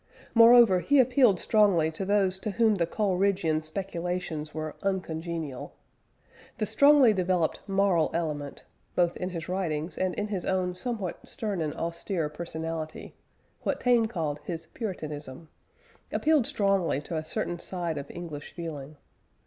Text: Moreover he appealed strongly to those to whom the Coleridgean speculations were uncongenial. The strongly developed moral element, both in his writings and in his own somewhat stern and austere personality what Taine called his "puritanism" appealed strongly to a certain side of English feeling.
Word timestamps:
Moreover 0.33 0.79
he 0.79 0.99
appealed 0.99 1.39
strongly 1.39 1.91
to 1.91 2.05
those 2.05 2.39
to 2.39 2.49
whom 2.49 2.73
the 2.73 2.87
Coleridgean 2.87 3.61
speculations 3.63 4.51
were 4.51 4.75
uncongenial. 4.81 5.73
The 6.57 6.65
strongly 6.65 7.13
developed 7.13 7.59
moral 7.67 8.09
element, 8.11 8.63
both 8.95 9.15
in 9.17 9.29
his 9.29 9.47
writings 9.47 9.99
and 9.99 10.15
in 10.15 10.29
his 10.29 10.43
own 10.43 10.73
somewhat 10.73 11.19
stern 11.27 11.61
and 11.61 11.75
austere 11.75 12.29
personality 12.29 13.13
what 13.61 13.79
Taine 13.79 14.07
called 14.07 14.39
his 14.43 14.65
"puritanism" 14.73 15.49
appealed 16.11 16.47
strongly 16.47 16.99
to 17.01 17.15
a 17.15 17.23
certain 17.23 17.59
side 17.59 17.99
of 17.99 18.09
English 18.09 18.53
feeling. 18.53 18.95